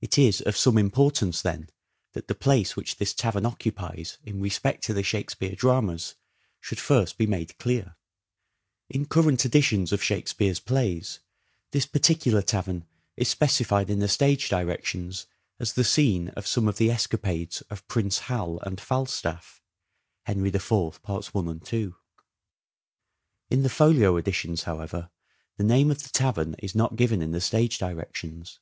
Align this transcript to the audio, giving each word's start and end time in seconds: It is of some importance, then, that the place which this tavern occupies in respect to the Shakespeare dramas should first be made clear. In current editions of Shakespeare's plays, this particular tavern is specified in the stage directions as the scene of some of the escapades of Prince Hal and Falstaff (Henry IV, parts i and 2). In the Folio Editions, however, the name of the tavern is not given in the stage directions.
It 0.00 0.18
is 0.18 0.40
of 0.40 0.56
some 0.56 0.76
importance, 0.76 1.40
then, 1.40 1.70
that 2.14 2.26
the 2.26 2.34
place 2.34 2.74
which 2.74 2.96
this 2.96 3.14
tavern 3.14 3.46
occupies 3.46 4.18
in 4.24 4.40
respect 4.40 4.82
to 4.82 4.92
the 4.92 5.04
Shakespeare 5.04 5.54
dramas 5.54 6.16
should 6.60 6.80
first 6.80 7.16
be 7.16 7.28
made 7.28 7.56
clear. 7.58 7.94
In 8.90 9.06
current 9.06 9.44
editions 9.44 9.92
of 9.92 10.02
Shakespeare's 10.02 10.58
plays, 10.58 11.20
this 11.70 11.86
particular 11.86 12.42
tavern 12.42 12.86
is 13.16 13.28
specified 13.28 13.88
in 13.88 14.00
the 14.00 14.08
stage 14.08 14.48
directions 14.48 15.26
as 15.60 15.74
the 15.74 15.84
scene 15.84 16.30
of 16.30 16.44
some 16.48 16.66
of 16.66 16.78
the 16.78 16.90
escapades 16.90 17.60
of 17.70 17.86
Prince 17.86 18.18
Hal 18.26 18.58
and 18.64 18.80
Falstaff 18.80 19.62
(Henry 20.24 20.48
IV, 20.48 21.00
parts 21.04 21.30
i 21.32 21.38
and 21.38 21.64
2). 21.64 21.94
In 23.50 23.62
the 23.62 23.70
Folio 23.70 24.16
Editions, 24.16 24.64
however, 24.64 25.08
the 25.56 25.62
name 25.62 25.92
of 25.92 26.02
the 26.02 26.08
tavern 26.08 26.54
is 26.58 26.74
not 26.74 26.96
given 26.96 27.22
in 27.22 27.30
the 27.30 27.40
stage 27.40 27.78
directions. 27.78 28.58